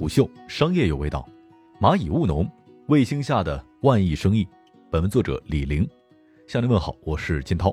[0.00, 1.28] 虎嗅商业有味道，
[1.78, 2.50] 蚂蚁务农，
[2.86, 4.48] 卫星下的万亿生意。
[4.90, 5.86] 本文作者李玲，
[6.46, 7.70] 向您问好，我是金涛。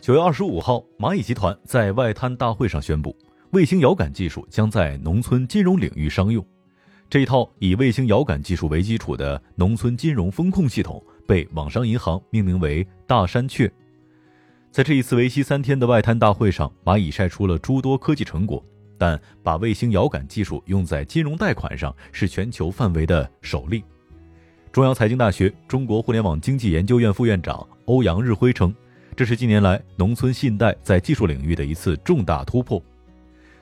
[0.00, 3.14] 九月二十五号，蚂蚁集团在外滩大会上宣布，
[3.50, 6.42] 卫星遥感技术将在农村金融领域商用。
[7.10, 13.70] 这一套以卫星遥感技术为基础的农村金融风控系统，被网商银行命名为“大山雀”。
[14.72, 18.64] 在这一次为期三天的外滩大会上，蚂蚁晒出了诸多科技成果。
[19.02, 23.82] 但把卫星遥感技术用在金融贷款上是全球范围的首例。
[24.70, 28.72] 中央财经大学中国互联网经济研究院副院长欧阳日辉称，
[29.16, 32.80] 这是近年来农村信贷在技术领域的一次重大突破，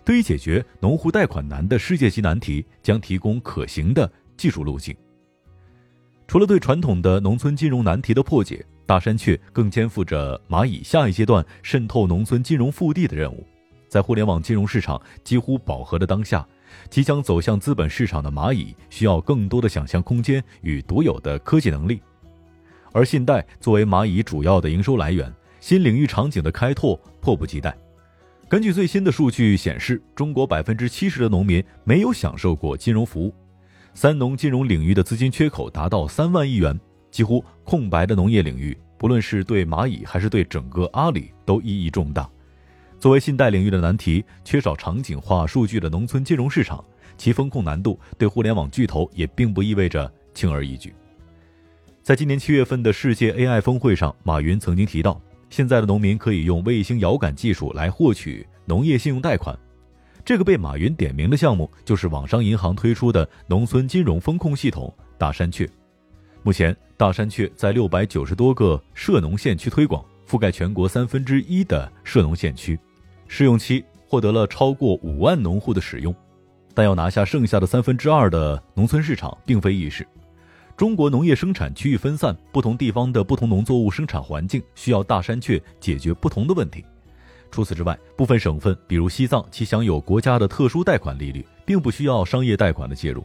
[0.04, 4.94] 对于解决农户贷款难的世界级难题，将提供可行的技术路径。
[6.28, 13.42] 除了对传统的农村金融难题的破解，大山雀更肩负着蚂蚁下一阶段渗透农村金融腹地的任务。
[13.90, 16.46] 在互联网金融市场几乎饱和的当下，
[16.88, 22.00] 即将走向资本市场的蚂蚁需要更多的想象空间与独有的科技能力。
[22.92, 27.76] 而信贷作为蚂蚁主要的营收来源，新领域场景的开拓迫不及待。
[28.48, 33.34] 根据最新的数据显示，中国百分之七十的农民没有享受过金融服务，
[33.92, 36.78] 三农金融领域的资金缺口达到三万亿元，
[37.10, 42.28] 几乎空白的农业领域，不论是对蚂蚁还是对整个阿里都意义重大。
[43.00, 46.84] 作为信贷领域的难题，缺少场景化数据的农村金融市场，
[47.16, 50.92] 其风控难度对互联网巨头也并不意味着轻而易举。
[52.02, 59.58] 在今年七月份的世界 AI 峰会上，马云曾经提到，现在的农民可以用卫星遥感技术来获取农业信用贷款。
[60.22, 65.66] 这个被马云点名的项目，就是网商银行推出的农村金融风控系统“大山雀”。
[66.44, 72.78] 目前，大山雀在六百九十多个涉农县区推广，覆盖全国三分之一的涉农县区。
[73.32, 76.12] 试用期获得了超过五万农户的使用，
[76.74, 80.04] 但要拿下剩下的三分之二的农村市场并非易事。
[80.76, 86.84] 中国农业生产区域分散，不同地方的不同农作物生产环境需要大山雀解决不同的问题。
[87.52, 93.24] 除此之外，部分省份，比如西藏，其享有国家的特殊贷款利率，并不需要商业贷款的介入。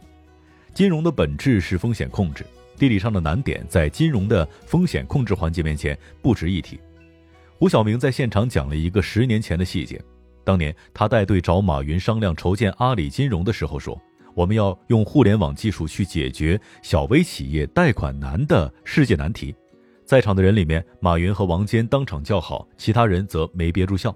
[0.72, 2.46] 金融的本质是风险控制，
[2.78, 6.78] 地理上的难点在金融的风险控制环节面前不值一提。
[7.58, 9.98] 胡晓明在现场讲了一个十年前的细节。
[10.44, 13.98] 当年他带队找马云商量筹建阿里金融的时候说
[14.36, 19.54] ：“我们要用互联网技术去解决小微企业贷款难的世界难题。”
[20.04, 24.14] 在场的人里面，马云和王坚当场叫好，其他人则没憋住笑。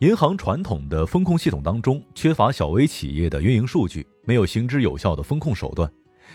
[0.00, 5.88] 银行传统的风控系统当中缺乏小微企业的运营数据，没有行之有效的风控手段，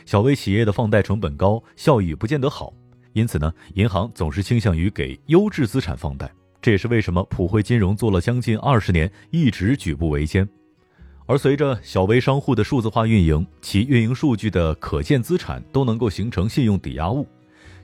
[0.05, 2.73] 小微企业的放贷成本高，效益不见得好。
[3.17, 10.47] 因此呢，银行总是倾向于给优质资产放贷，这也是为什么普惠金融做了将近二十年，一直举步维艰。
[11.25, 17.27] 而随着小微商户的数字化运营，其运营数据的可见资产都能够形成信用抵押物，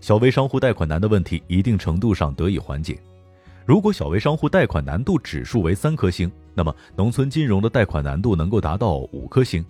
[0.02, 2.96] 小微商户贷款难的问题一定程度上得以缓解。
[3.66, 9.66] 如果小微商户贷款难度指数为三颗星，那么农村金融的贷款难度能够达到五颗星。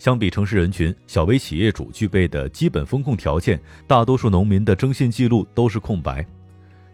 [0.00, 6.24] 相比城市人群，小微企业主具备的基本风控条件，大多数农民的征信记录都是空白。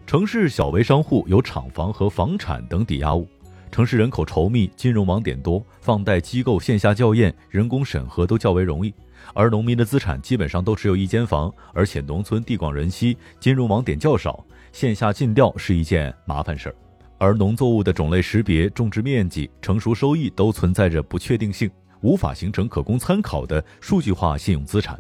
[0.05, 3.29] 城市小微商户有厂房和房产等抵押物，
[3.71, 8.93] 城市人口稠密，金融网点多，放贷机构线下校验、人工审核都较为容易。
[9.35, 16.75] 而农民的资产基本上都只有一间房，而且农村地广人稀，金融网点较少，线下尽调是一件麻烦事儿。
[17.19, 21.71] 而农作物的种类识别、种植面积、成熟收益都存在着不确定性。
[22.07, 24.97] 无法形成可供参考的数据化信用资产。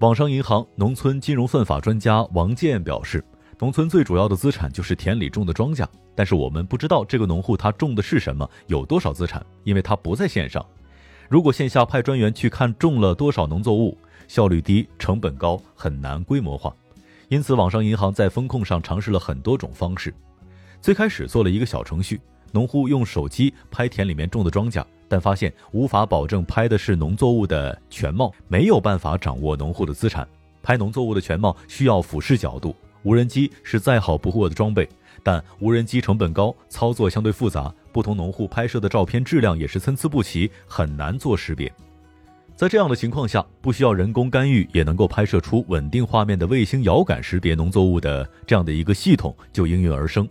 [0.00, 3.24] 网商银行农村金融算法专家王健表示，
[3.60, 5.86] 农村最主要的资产就是田里种的庄稼，
[6.16, 10.66] 但是我们不知道这个农户他种的是什么，有多少资产，因为他不在线上。
[11.28, 16.74] 如果线下派专员去看种了多少农作物，效率低，成本高，很难规模化。
[17.28, 20.12] 因此，网商银行在风控上尝试了很多种方式。
[20.80, 22.20] 最开始做了一个小程序，
[22.50, 24.84] 农户用手机拍田里面种的庄稼。
[25.08, 30.26] 但发现无法保证拍的是农作物的全貌，没有办法掌握农户的资产。
[30.62, 32.74] 拍农作物的全貌需要俯视角度，
[33.04, 34.88] 无人机是再好不过的装备，
[35.22, 41.72] 但无人机成本高，操作相对复杂，不同农户拍摄的照片质量也是参差不齐，很难做识别。
[42.56, 50.28] 在这样的情况下，不需要人工干预也能够拍摄出稳定画面的卫星遥感识别农作物的这样的一个系统就应运而生。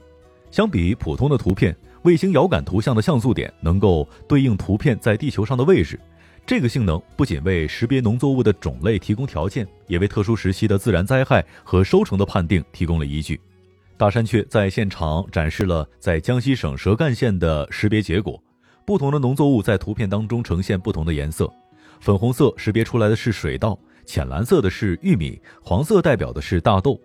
[0.52, 1.76] 相比普通的图片。
[2.06, 6.00] 卫星遥感图像的像素点能够对应图片在地球上的位置，
[6.46, 13.42] 这个性能不仅为识别农作物的种类提供条件，也为特殊时期的自然灾害和收成的判定提供了依据。
[13.98, 18.40] 大山雀在现场展示了在江西省舌干县的识别结果，
[18.86, 21.52] 不同的农作物在图片当中呈现不同的颜色，
[22.00, 23.76] 粉红色识别出来的是水稻，
[24.06, 27.02] 浅蓝色的是玉米，黄色代表的是大豆。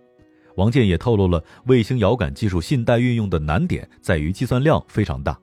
[0.61, 5.35] 王健也透露了卫星遥感技术信贷运用的难点在于计算量非常大。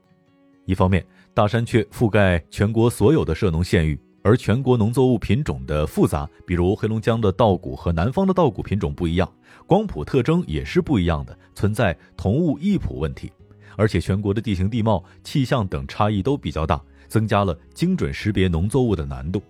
[0.65, 1.03] 一方面，
[1.33, 9.27] 大山雀覆盖全国所有的涉农县域，而全国农作物品种的复杂，比如黑龙江的稻谷和南方的稻谷品种不一样，
[9.65, 13.31] 光谱特征也是不一样的，存在同物异谱问题。
[13.75, 19.41] 而且全国的地形地貌、气象等差异都比较大，增加了精准识别农作物的难度。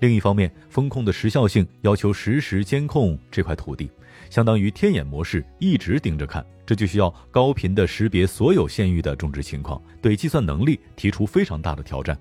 [0.00, 3.90] 另一方面，风控的时效性要求实时监控这块土地，
[4.30, 6.44] 相当于天眼模式，一直盯着看。
[6.64, 12.16] 这就需要高频的识别所有县域的种植情况，对计算能力提出非常大的挑战。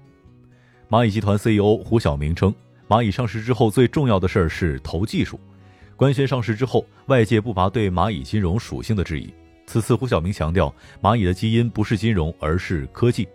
[0.90, 2.56] 蚂蚁集团 CEO 胡晓明称，
[2.88, 5.40] 蚂蚁上市之后最重要的事儿是投技术。
[5.98, 9.32] 官宣上市之后，外界不乏对蚂蚁金融属性的质疑。
[9.66, 13.28] 此次胡晓明强调，蚂蚁的基因不是金融，而是科技。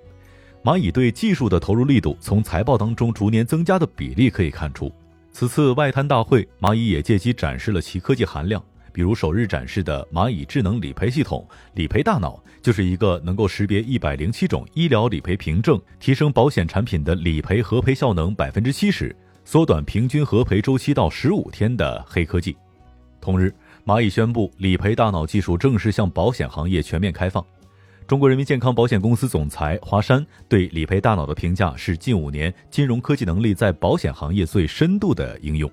[0.64, 4.92] 蚂蚁对技术的投入力度，从财报当中逐年增加的比例可以看出。
[5.32, 8.62] 此次外滩大会，蚂蚁也借机展示了其科技含量。
[8.92, 11.44] 比如首日展示的蚂蚁智能理赔系统
[11.74, 22.56] “理赔大脑”，就是一个能够识别一百零七种医疗理赔凭证，提升保险产品的理赔核赔效能百分之七十，缩短平均核赔周期到十五天的黑科技。
[23.20, 23.52] 同日，
[23.84, 27.44] 蚂蚁宣布，理赔大脑技术正式向保险行业全面开放。
[28.06, 35.70] 中国人民健康保险公司总裁华山对理赔大脑的评价是近五年金融科技能力在保险行业最深度的应用。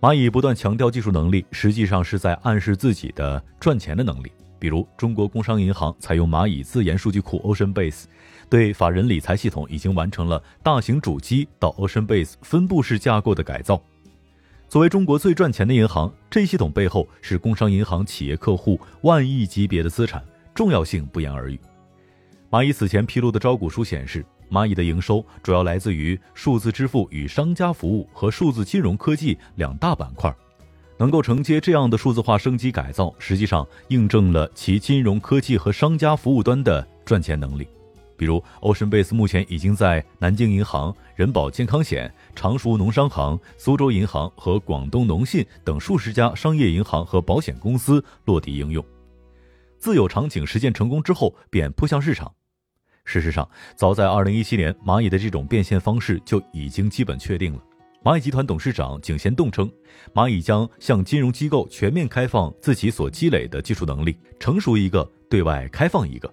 [0.00, 4.30] 蚂蚁不断强调技术能力，实际上是在暗示自己的赚钱的能力。
[4.58, 8.04] 比如，中国工商银行采用蚂蚁自研数据库 OceanBase，
[8.48, 13.82] 对法人理财系统已经完成了大型主机到 OceanBase 分布式架构的改造。
[14.68, 20.22] 作为中国最赚钱的银行，这一系统背后是工商银行企业客户万亿级别的资产，
[20.60, 21.58] 重要性不言而喻。
[22.50, 24.22] 蚂蚁此前披露的招股书显示。
[24.50, 30.34] 蚂蚁的营收主要来自于数字支付与商家服务和数字金融科技两大板块，
[30.98, 37.66] 能够承接这样的数字化升级改造，实际上印证了其金融科技和商家服务端的赚钱能力。
[38.18, 48.84] 比如，OceanBase 目前已经在南京银行、人保健康险、常熟农商行、苏州银行和广东农信等数十家商业银行和保险公司落地应用。
[49.80, 52.30] 自有场景实践成功之后，便扑向市场。
[53.06, 57.64] 事实上，早在2017年，蚂蚁的这种变现方式就已经基本确定了。
[58.04, 59.70] 蚂蚁集团董事长井贤栋称，
[60.14, 66.30] 蚂蚁将向金融机构全面开放自己所积累的技术能力，成熟一个对外开放一个。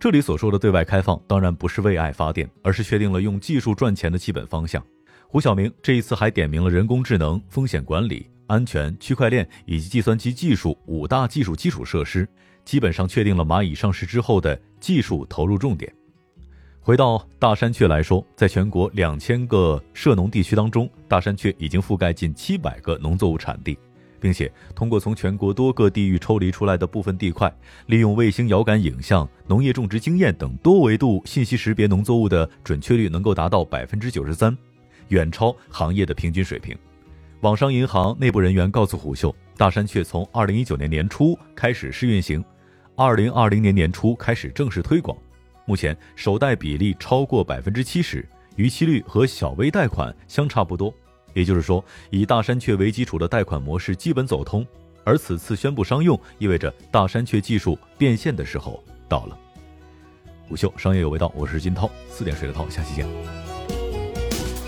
[0.00, 4.82] 这里所说的对外开放，当然不是为爱发电，而是确定了用技术赚钱的基本方向。
[5.28, 12.26] 胡晓明这一次还点明了人工智能、风险管理、安全、区块链以及计算机技术五大技术基础设施。
[12.64, 15.92] 基本上确定了蚂蚁上市之后的技术投入重点。
[16.80, 23.78] 回到大山雀来说，在全国两千个涉农地区当中，大山雀已经覆盖近七百个农作物产地，
[24.20, 27.50] 并且通过从全国多个地域抽离出来的部分地块，
[27.86, 34.54] 利用卫星遥感影像、农业种植经验等多维度信息识别农作物的准确率能够达到百分之九十三，
[35.08, 36.76] 远超行业的平均水平。
[37.40, 42.44] 网商银行内部人员告诉虎嗅，大山雀从二零一九年年初开始试运行。
[42.96, 45.18] 二零二零年年初开始正式推广，
[45.64, 48.24] 目前首贷比例超过百分之七十，
[48.54, 50.94] 逾期率和小微贷款相差不多。
[51.32, 54.64] 也就是说，以大山雀为基础的贷款模式基本走通。
[55.02, 59.36] 而此次宣布商用，意味着大山雀技术变现的时候到了。
[60.48, 63.53] 午休商业有味道，我是金涛，四点水的涛，下期见。